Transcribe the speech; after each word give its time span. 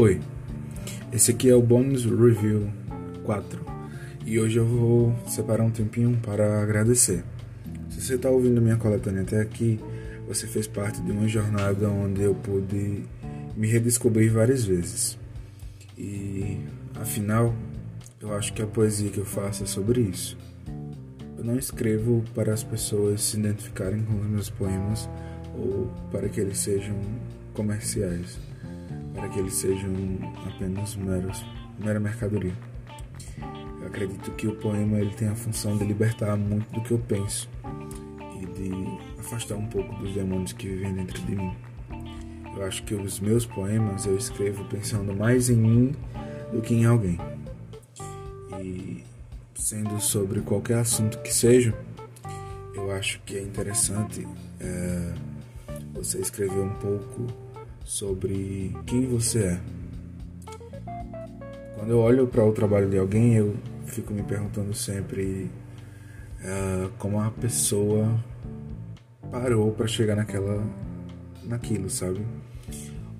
Oi, 0.00 0.20
esse 1.12 1.32
aqui 1.32 1.50
é 1.50 1.56
o 1.56 1.60
Bônus 1.60 2.04
Review 2.04 2.72
4 3.24 3.60
e 4.24 4.38
hoje 4.38 4.56
eu 4.56 4.64
vou 4.64 5.12
separar 5.26 5.64
um 5.64 5.72
tempinho 5.72 6.16
para 6.22 6.62
agradecer. 6.62 7.24
Se 7.90 8.00
você 8.00 8.14
está 8.14 8.30
ouvindo 8.30 8.62
minha 8.62 8.76
coletânea 8.76 9.22
até 9.22 9.40
aqui, 9.40 9.80
você 10.28 10.46
fez 10.46 10.68
parte 10.68 11.02
de 11.02 11.10
uma 11.10 11.26
jornada 11.26 11.90
onde 11.90 12.22
eu 12.22 12.32
pude 12.32 13.06
me 13.56 13.66
redescobrir 13.66 14.30
várias 14.30 14.64
vezes. 14.64 15.18
E 15.98 16.60
afinal, 16.94 17.52
eu 18.20 18.32
acho 18.36 18.52
que 18.52 18.62
a 18.62 18.68
poesia 18.68 19.10
que 19.10 19.18
eu 19.18 19.26
faço 19.26 19.64
é 19.64 19.66
sobre 19.66 20.00
isso. 20.00 20.38
Eu 21.36 21.42
não 21.42 21.58
escrevo 21.58 22.22
para 22.36 22.54
as 22.54 22.62
pessoas 22.62 23.20
se 23.20 23.36
identificarem 23.36 24.04
com 24.04 24.20
os 24.20 24.26
meus 24.28 24.48
poemas 24.48 25.10
ou 25.56 25.90
para 26.12 26.28
que 26.28 26.40
eles 26.40 26.58
sejam 26.58 26.94
comerciais 27.52 28.38
para 29.18 29.28
que 29.28 29.40
eles 29.40 29.54
sejam 29.54 29.90
apenas 30.46 30.94
meros, 30.94 31.44
mera 31.78 31.98
mercadoria. 31.98 32.54
Eu 33.80 33.88
acredito 33.88 34.30
que 34.32 34.46
o 34.46 34.54
poema 34.54 34.98
ele 34.98 35.10
tem 35.10 35.28
a 35.28 35.34
função 35.34 35.76
de 35.76 35.84
libertar 35.84 36.36
muito 36.36 36.72
do 36.72 36.80
que 36.82 36.92
eu 36.92 36.98
penso 37.00 37.50
e 38.40 38.46
de 38.46 38.70
afastar 39.18 39.56
um 39.56 39.66
pouco 39.66 39.92
dos 39.96 40.14
demônios 40.14 40.52
que 40.52 40.68
vivem 40.68 40.94
dentro 40.94 41.20
de 41.22 41.34
mim. 41.34 41.52
Eu 42.56 42.64
acho 42.64 42.82
que 42.84 42.94
os 42.94 43.18
meus 43.18 43.44
poemas 43.44 44.06
eu 44.06 44.16
escrevo 44.16 44.64
pensando 44.66 45.14
mais 45.14 45.50
em 45.50 45.56
mim 45.56 45.96
do 46.52 46.60
que 46.60 46.74
em 46.74 46.84
alguém. 46.84 47.18
E 48.60 49.04
sendo 49.54 50.00
sobre 50.00 50.40
qualquer 50.42 50.78
assunto 50.78 51.18
que 51.22 51.34
seja, 51.34 51.74
eu 52.72 52.92
acho 52.92 53.20
que 53.22 53.36
é 53.36 53.42
interessante 53.42 54.26
é, 54.60 55.12
você 55.92 56.18
escrever 56.20 56.60
um 56.60 56.74
pouco 56.74 57.47
sobre 57.88 58.76
quem 58.84 59.06
você 59.06 59.44
é. 59.44 59.60
Quando 61.74 61.90
eu 61.90 61.98
olho 62.00 62.26
para 62.26 62.44
o 62.44 62.52
trabalho 62.52 62.90
de 62.90 62.98
alguém, 62.98 63.34
eu 63.34 63.56
fico 63.86 64.12
me 64.12 64.22
perguntando 64.22 64.74
sempre 64.74 65.50
uh, 66.42 66.90
como 66.98 67.18
a 67.18 67.30
pessoa 67.30 68.22
parou 69.30 69.72
para 69.72 69.86
chegar 69.86 70.16
naquela, 70.16 70.62
naquilo, 71.44 71.88
sabe? 71.88 72.20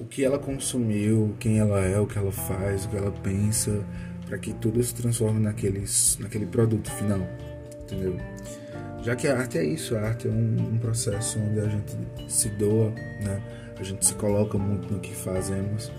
O 0.00 0.06
que 0.06 0.24
ela 0.24 0.38
consumiu, 0.38 1.34
quem 1.38 1.58
ela 1.58 1.80
é, 1.80 2.00
o 2.00 2.06
que 2.06 2.16
ela 2.16 2.32
faz, 2.32 2.86
o 2.86 2.88
que 2.88 2.96
ela 2.96 3.12
pensa, 3.12 3.84
para 4.26 4.38
que 4.38 4.54
tudo 4.54 4.82
se 4.82 4.94
transforme 4.94 5.40
naqueles, 5.40 6.16
naquele 6.18 6.46
produto 6.46 6.90
final, 6.92 7.20
entendeu? 7.82 8.16
Já 9.02 9.14
que 9.14 9.28
a 9.28 9.38
arte 9.38 9.58
é 9.58 9.64
isso, 9.64 9.94
a 9.94 10.00
arte 10.00 10.26
é 10.26 10.30
um, 10.30 10.72
um 10.72 10.78
processo 10.78 11.38
onde 11.38 11.60
a 11.60 11.68
gente 11.68 11.94
se 12.32 12.48
doa, 12.48 12.88
né? 13.22 13.42
A 13.78 13.82
gente 13.82 14.06
se 14.06 14.14
coloca 14.14 14.56
muito 14.56 14.92
no 14.92 15.00
que 15.00 15.14
fazemos 15.14 15.90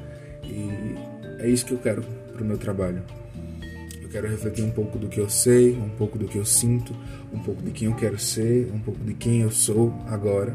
e 0.43 0.95
é 1.39 1.49
isso 1.49 1.65
que 1.65 1.73
eu 1.73 1.77
quero 1.77 2.01
para 2.01 2.41
o 2.41 2.45
meu 2.45 2.57
trabalho. 2.57 3.03
Eu 4.01 4.09
quero 4.09 4.27
refletir 4.27 4.63
um 4.63 4.71
pouco 4.71 4.97
do 4.97 5.07
que 5.07 5.19
eu 5.19 5.29
sei, 5.29 5.73
um 5.73 5.89
pouco 5.89 6.17
do 6.17 6.25
que 6.25 6.37
eu 6.37 6.45
sinto, 6.45 6.95
um 7.33 7.39
pouco 7.39 7.61
de 7.61 7.71
quem 7.71 7.87
eu 7.87 7.95
quero 7.95 8.17
ser, 8.17 8.71
um 8.73 8.79
pouco 8.79 9.03
de 9.03 9.13
quem 9.13 9.41
eu 9.41 9.51
sou 9.51 9.93
agora, 10.07 10.53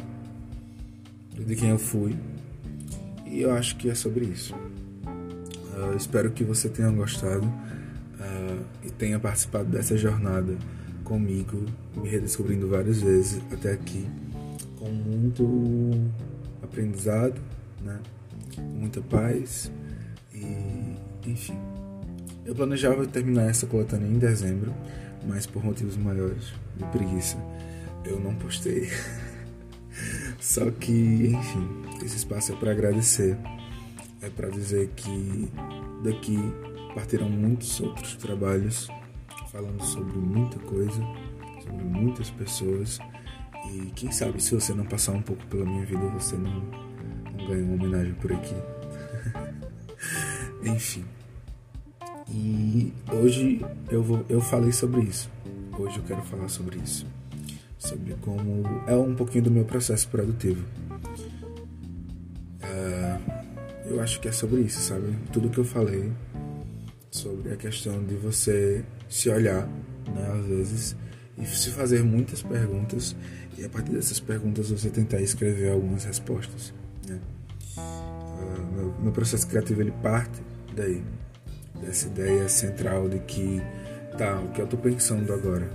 de 1.34 1.56
quem 1.56 1.70
eu 1.70 1.78
fui. 1.78 2.16
E 3.26 3.42
eu 3.42 3.52
acho 3.52 3.76
que 3.76 3.90
é 3.90 3.94
sobre 3.94 4.24
isso. 4.24 4.54
Uh, 4.54 5.96
espero 5.96 6.30
que 6.30 6.44
você 6.44 6.68
tenha 6.68 6.90
gostado 6.90 7.46
uh, 7.46 8.64
e 8.84 8.90
tenha 8.90 9.18
participado 9.18 9.68
dessa 9.68 9.96
jornada 9.96 10.56
comigo, 11.04 11.64
me 11.96 12.08
redescobrindo 12.08 12.68
várias 12.68 13.00
vezes 13.00 13.40
até 13.52 13.72
aqui, 13.72 14.06
com 14.78 14.88
muito 14.88 15.42
aprendizado, 16.62 17.40
né? 17.80 18.00
muita 18.58 19.00
paz 19.00 19.70
e 20.34 20.96
enfim. 21.26 21.58
Eu 22.44 22.54
planejava 22.54 23.06
terminar 23.06 23.48
essa 23.48 23.66
coletânea 23.66 24.06
em 24.06 24.18
dezembro, 24.18 24.74
mas 25.26 25.46
por 25.46 25.64
motivos 25.64 25.96
maiores 25.96 26.52
de 26.76 26.84
preguiça 26.86 27.36
eu 28.04 28.18
não 28.18 28.34
postei. 28.34 28.88
Só 30.40 30.70
que, 30.70 30.92
enfim, 30.92 31.68
esse 32.04 32.16
espaço 32.16 32.52
é 32.52 32.56
para 32.56 32.70
agradecer, 32.70 33.36
é 34.22 34.30
para 34.30 34.48
dizer 34.48 34.88
que 34.96 35.50
daqui 36.02 36.38
partirão 36.94 37.28
muitos 37.28 37.78
outros 37.80 38.16
trabalhos 38.16 38.88
falando 39.52 39.82
sobre 39.84 40.16
muita 40.16 40.58
coisa, 40.60 41.02
sobre 41.62 41.84
muitas 41.84 42.30
pessoas 42.30 42.98
e 43.68 43.90
quem 43.94 44.10
sabe 44.10 44.42
se 44.42 44.54
você 44.54 44.72
não 44.72 44.84
passar 44.84 45.12
um 45.12 45.22
pouco 45.22 45.44
pela 45.46 45.64
minha 45.64 45.84
vida, 45.84 46.00
você 46.08 46.36
não, 46.36 46.62
não 47.36 47.46
ganha 47.46 47.64
uma 47.64 47.74
homenagem 47.74 48.14
por 48.14 48.32
aqui. 48.32 48.54
Enfim. 50.64 51.04
E 52.28 52.92
hoje 53.12 53.64
eu, 53.90 54.02
vou, 54.02 54.24
eu 54.28 54.40
falei 54.40 54.72
sobre 54.72 55.02
isso. 55.02 55.30
Hoje 55.78 55.98
eu 55.98 56.04
quero 56.04 56.22
falar 56.22 56.48
sobre 56.48 56.78
isso. 56.78 57.06
Sobre 57.78 58.14
como 58.20 58.62
é 58.86 58.94
um 58.94 59.14
pouquinho 59.14 59.44
do 59.44 59.50
meu 59.50 59.64
processo 59.64 60.08
produtivo. 60.08 60.64
Uh, 62.62 63.32
eu 63.86 64.00
acho 64.00 64.20
que 64.20 64.28
é 64.28 64.32
sobre 64.32 64.60
isso, 64.60 64.80
sabe? 64.80 65.16
Tudo 65.32 65.50
que 65.50 65.58
eu 65.58 65.64
falei 65.64 66.12
sobre 67.10 67.52
a 67.52 67.56
questão 67.56 68.04
de 68.04 68.14
você 68.14 68.84
se 69.08 69.28
olhar, 69.28 69.66
né, 70.14 70.30
às 70.32 70.46
vezes, 70.46 70.96
e 71.40 71.46
se 71.46 71.70
fazer 71.70 72.04
muitas 72.04 72.42
perguntas 72.42 73.16
e 73.56 73.64
a 73.64 73.68
partir 73.68 73.92
dessas 73.92 74.20
perguntas 74.20 74.70
você 74.70 74.90
tentar 74.90 75.20
escrever 75.20 75.70
algumas 75.70 76.04
respostas. 76.04 76.72
Né? 77.06 77.18
Uh, 77.76 78.74
meu, 78.74 78.94
meu, 79.00 79.12
processo 79.12 79.46
criativo 79.46 79.80
ele 79.80 79.92
parte 80.02 80.40
daí, 80.74 81.02
dessa 81.80 82.06
ideia 82.06 82.48
central 82.48 83.08
de 83.08 83.18
que 83.20 83.60
tá, 84.16 84.38
o 84.40 84.48
que 84.52 84.60
eu 84.60 84.64
estou 84.64 84.78
pensando 84.78 85.32
agora, 85.32 85.70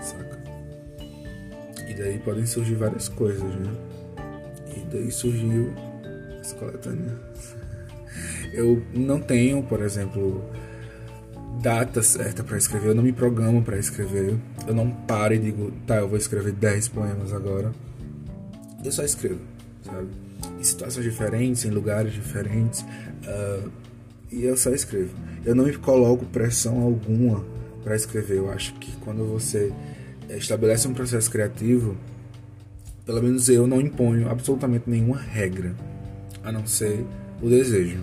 saca? 0.00 0.42
E 1.88 1.94
daí 1.94 2.18
podem 2.18 2.46
surgir 2.46 2.74
várias 2.74 3.08
coisas, 3.08 3.42
né? 3.42 3.72
E 4.76 4.80
daí 4.90 5.10
surgiu 5.10 5.72
essa 6.40 6.54
coletânea. 6.56 7.18
Eu 8.52 8.82
não 8.92 9.18
tenho, 9.18 9.62
por 9.62 9.80
exemplo, 9.80 10.44
data 11.62 12.02
certa 12.02 12.42
para 12.42 12.58
escrever, 12.58 12.88
eu 12.88 12.94
não 12.94 13.02
me 13.02 13.12
programo 13.12 13.62
para 13.62 13.78
escrever. 13.78 14.36
Eu 14.66 14.74
não 14.74 14.90
paro 14.90 15.32
e 15.32 15.38
digo, 15.38 15.72
tá, 15.86 15.96
eu 15.96 16.08
vou 16.08 16.18
escrever 16.18 16.52
10 16.52 16.88
poemas 16.88 17.32
agora. 17.32 17.72
Eu 18.84 18.90
só 18.90 19.04
escrevo, 19.04 19.40
sabe? 19.82 20.08
Em 20.58 20.64
situações 20.64 21.04
diferentes, 21.04 21.64
em 21.64 21.70
lugares 21.70 22.12
diferentes. 22.12 22.80
Uh, 22.82 23.70
e 24.30 24.44
eu 24.44 24.56
só 24.56 24.70
escrevo. 24.70 25.14
Eu 25.44 25.54
não 25.54 25.64
me 25.64 25.76
coloco 25.76 26.26
pressão 26.26 26.80
alguma 26.80 27.44
para 27.84 27.94
escrever. 27.94 28.38
Eu 28.38 28.50
acho 28.50 28.74
que 28.74 28.90
quando 28.96 29.24
você 29.24 29.72
estabelece 30.30 30.88
um 30.88 30.94
processo 30.94 31.30
criativo, 31.30 31.96
pelo 33.06 33.22
menos 33.22 33.48
eu 33.48 33.66
não 33.66 33.80
imponho 33.80 34.28
absolutamente 34.28 34.88
nenhuma 34.88 35.18
regra, 35.18 35.74
a 36.42 36.50
não 36.50 36.66
ser 36.66 37.04
o 37.40 37.48
desejo. 37.48 38.00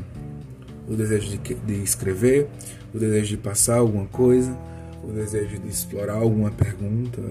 O 0.87 0.95
desejo 0.95 1.29
de, 1.29 1.37
de 1.37 1.83
escrever, 1.83 2.47
o 2.93 2.99
desejo 2.99 3.27
de 3.27 3.37
passar 3.37 3.77
alguma 3.77 4.05
coisa, 4.05 4.55
o 5.03 5.11
desejo 5.11 5.59
de 5.59 5.67
explorar 5.67 6.15
alguma 6.15 6.51
pergunta, 6.51 7.21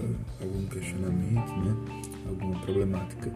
algum 0.41 0.65
questionamento, 0.67 1.51
né? 1.57 1.75
alguma 2.27 2.59
problemática. 2.61 3.31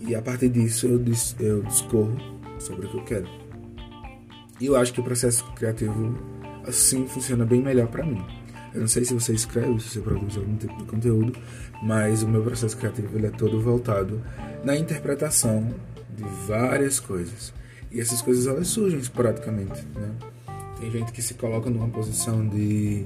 E 0.00 0.14
a 0.14 0.22
partir 0.22 0.48
disso 0.48 0.86
eu, 0.86 0.98
dis 0.98 1.34
eu 1.40 1.62
discorro 1.62 2.16
sobre 2.58 2.86
o 2.86 2.90
que 2.90 2.96
eu 2.96 3.04
quero. 3.04 3.28
E 4.60 4.66
eu 4.66 4.76
acho 4.76 4.92
que 4.92 5.00
o 5.00 5.04
processo 5.04 5.44
criativo 5.54 6.16
assim 6.66 7.06
funciona 7.06 7.44
bem 7.44 7.60
melhor 7.60 7.88
para 7.88 8.04
mim. 8.04 8.24
Eu 8.74 8.80
não 8.80 8.88
sei 8.88 9.04
se 9.04 9.14
você 9.14 9.32
escreve, 9.32 9.80
se 9.80 9.90
você 9.90 10.00
produz 10.00 10.36
algum 10.36 10.56
tipo 10.56 10.76
de 10.76 10.84
conteúdo, 10.84 11.32
mas 11.82 12.22
o 12.22 12.28
meu 12.28 12.42
processo 12.42 12.76
criativo 12.76 13.16
ele 13.16 13.26
é 13.28 13.30
todo 13.30 13.60
voltado 13.60 14.20
na 14.64 14.76
interpretação 14.76 15.72
de 16.16 16.24
várias 16.46 16.98
coisas. 16.98 17.52
E 17.90 18.00
essas 18.00 18.20
coisas 18.20 18.46
elas 18.46 18.66
surgem 18.66 18.98
esporadicamente, 18.98 19.86
né? 19.94 20.10
Tem 20.80 20.90
gente 20.90 21.12
que 21.12 21.22
se 21.22 21.34
coloca 21.34 21.70
numa 21.70 21.88
posição 21.88 22.46
de, 22.46 23.04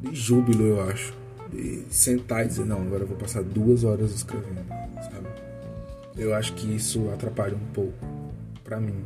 de 0.00 0.14
júbilo, 0.14 0.64
eu 0.66 0.82
acho. 0.82 1.14
De 1.50 1.84
sentar 1.88 2.44
e 2.44 2.48
dizer, 2.48 2.64
não, 2.64 2.82
agora 2.82 3.04
eu 3.04 3.06
vou 3.06 3.16
passar 3.16 3.42
duas 3.42 3.84
horas 3.84 4.12
escrevendo, 4.12 4.66
sabe? 4.96 5.28
Eu 6.16 6.34
acho 6.34 6.54
que 6.54 6.74
isso 6.74 7.10
atrapalha 7.10 7.54
um 7.54 7.72
pouco 7.72 8.06
para 8.64 8.80
mim, 8.80 9.04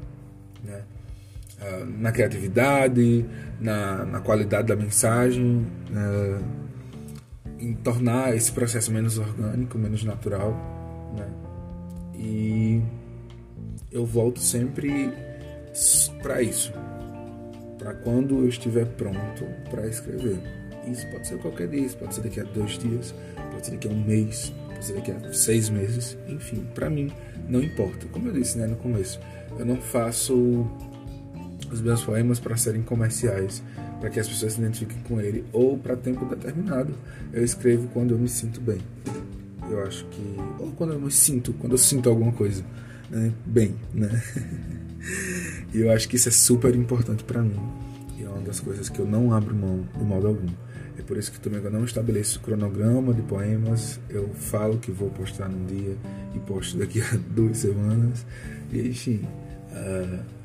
né? 0.65 0.83
Uh, 1.61 1.85
na 1.99 2.13
criatividade, 2.13 3.27
na, 3.61 4.05
na, 4.05 4.21
qualidade 4.21 4.69
da 4.69 4.77
mensagem, 4.77 5.67
uh, 5.91 6.45
em 7.59 7.75
tornar 7.75 8.35
esse 8.37 8.53
processo 8.53 8.93
menos 8.93 9.19
orgânico, 9.19 9.77
menos 9.77 10.05
natural, 10.05 10.53
né? 11.17 11.29
E 12.15 12.81
eu 13.91 14.07
volto 14.07 14.41
sempre 14.41 15.13
para 16.23 16.43
isso, 16.43 16.73
para 17.79 17.95
quando 17.95 18.39
eu 18.39 18.49
estiver 18.49 18.85
pronto 18.85 19.45
para 19.71 19.87
escrever. 19.87 20.39
Isso 20.87 21.07
pode 21.09 21.29
ser 21.29 21.39
qualquer 21.39 21.69
dia, 21.69 21.89
pode 21.91 22.15
ser 22.15 22.23
daqui 22.23 22.41
a 22.41 22.45
dois 22.45 22.79
dias, 22.79 23.15
pode 23.53 23.67
ser 23.67 23.73
daqui 23.73 23.89
a 23.89 23.91
um 23.91 24.05
mês, 24.05 24.53
pode 24.69 24.85
ser 24.85 24.95
daqui 24.95 25.11
a 25.11 25.33
seis 25.33 25.69
meses, 25.69 26.17
enfim, 26.27 26.67
para 26.75 26.89
mim 26.89 27.13
não 27.49 27.63
importa. 27.63 28.07
Como 28.09 28.29
eu 28.29 28.33
disse 28.33 28.59
né, 28.59 28.67
no 28.67 28.77
começo, 28.77 29.21
eu 29.59 29.65
não 29.65 29.77
faço 29.77 30.67
os 31.71 31.81
meus 31.81 32.03
poemas 32.03 32.41
para 32.41 32.57
serem 32.57 32.83
comerciais, 32.83 33.63
para 34.01 34.11
que 34.11 34.21
as 34.21 34.29
pessoas 34.29 34.55
se 34.55 34.61
identifiquem 34.61 34.99
com 35.03 35.21
ele, 35.21 35.45
ou 35.53 35.77
para 35.77 35.97
tempo 35.97 36.25
determinado. 36.25 36.95
Eu 37.33 37.45
escrevo 37.45 37.89
quando 37.89 38.13
eu 38.13 38.19
me 38.19 38.29
sinto 38.29 38.61
bem. 38.61 38.79
Eu 39.71 39.83
acho 39.85 40.05
que. 40.07 40.37
Ou 40.59 40.71
quando 40.73 40.95
eu 40.95 41.01
me 41.01 41.11
sinto, 41.11 41.53
quando 41.55 41.73
eu 41.73 41.79
sinto 41.79 42.09
alguma 42.09 42.33
coisa 42.33 42.65
né, 43.11 43.33
bem, 43.45 43.75
né? 43.93 44.09
e 45.73 45.81
eu 45.81 45.93
acho 45.93 46.09
que 46.09 46.17
isso 46.17 46.29
é 46.29 46.33
super 46.33 46.75
importante 46.75 47.25
para 47.25 47.43
mim. 47.43 47.61
E 48.19 48.25
é 48.25 48.29
uma 48.29 48.41
das 48.41 48.61
coisas 48.61 48.89
que 48.89 48.99
eu 48.99 49.07
não 49.07 49.33
abro 49.33 49.55
mão 49.55 49.85
de 49.97 50.05
modo 50.05 50.29
algum. 50.29 50.49
É 50.99 51.03
por 51.03 51.17
isso 51.17 51.31
que 51.31 51.39
também 51.39 51.63
eu 51.63 51.71
não 51.71 51.85
estabeleço 51.85 52.41
cronograma 52.41 53.15
de 53.15 53.23
poemas. 53.23 54.01
Eu 54.09 54.29
falo 54.35 54.79
que 54.79 54.91
vou 54.91 55.11
postar 55.11 55.49
num 55.49 55.65
dia 55.67 55.97
e 56.35 56.39
posto 56.41 56.77
daqui 56.77 57.01
a 57.01 57.17
duas 57.31 57.59
semanas. 57.59 58.27
E 58.73 58.89
enfim. 58.89 59.21
Uh, 59.71 60.39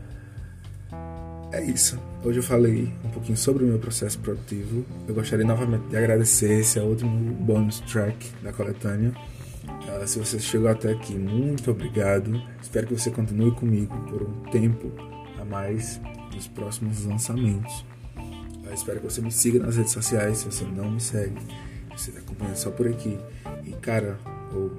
é 1.53 1.63
isso. 1.63 1.99
Hoje 2.23 2.39
eu 2.39 2.43
falei 2.43 2.91
um 3.03 3.09
pouquinho 3.09 3.37
sobre 3.37 3.63
o 3.63 3.67
meu 3.67 3.79
processo 3.79 4.17
produtivo. 4.19 4.85
Eu 5.07 5.13
gostaria 5.13 5.45
novamente 5.45 5.87
de 5.87 5.97
agradecer 5.97 6.51
esse 6.59 6.79
é 6.79 6.81
outro 6.81 7.07
bonus 7.07 7.79
track 7.81 8.31
da 8.41 8.51
coletânea. 8.51 9.13
Se 10.05 10.19
você 10.19 10.39
chegou 10.39 10.67
até 10.67 10.91
aqui, 10.91 11.15
muito 11.15 11.71
obrigado. 11.71 12.41
Espero 12.61 12.87
que 12.87 12.93
você 12.93 13.09
continue 13.09 13.51
comigo 13.51 13.95
por 14.09 14.21
um 14.21 14.43
tempo 14.51 14.91
a 15.39 15.45
mais 15.45 15.99
nos 16.33 16.47
próximos 16.47 17.05
lançamentos. 17.05 17.85
Uh, 18.17 18.73
espero 18.73 18.99
que 18.99 19.05
você 19.05 19.21
me 19.21 19.31
siga 19.31 19.59
nas 19.59 19.77
redes 19.77 19.91
sociais. 19.91 20.39
Se 20.39 20.45
você 20.45 20.65
não 20.65 20.91
me 20.91 20.99
segue, 20.99 21.39
você 21.95 22.09
está 22.09 22.21
acompanhando 22.21 22.57
só 22.57 22.69
por 22.69 22.87
aqui. 22.87 23.17
E 23.65 23.71
cara, 23.71 24.19
ou 24.53 24.71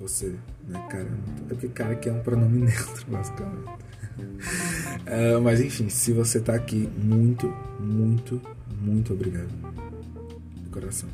você, 0.00 0.34
né, 0.66 0.84
cara, 0.90 1.08
é 1.48 1.54
porque 1.54 1.68
cara 1.68 1.94
que 1.94 2.08
é 2.08 2.12
um 2.12 2.20
pronome 2.20 2.58
neutro, 2.66 3.06
basicamente. 3.08 3.70
uh, 4.18 5.40
mas 5.42 5.60
enfim, 5.60 5.88
se 5.88 6.12
você 6.12 6.40
tá 6.40 6.54
aqui, 6.54 6.90
muito, 6.98 7.46
muito, 7.78 8.40
muito 8.80 9.12
obrigado. 9.12 9.48
De 10.56 10.68
coração. 10.70 11.08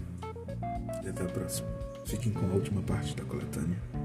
E 1.05 1.09
até 1.09 1.23
a 1.23 1.26
próxima. 1.26 1.81
Fiquem 2.04 2.32
com 2.32 2.46
a 2.46 2.54
última 2.54 2.82
parte 2.82 3.14
da 3.16 3.25
coletânea. 3.25 4.01